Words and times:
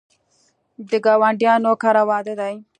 د 0.89 0.91
ګاونډیانو 1.05 1.71
کره 1.81 2.03
واده 2.09 2.33
دی 2.39 2.55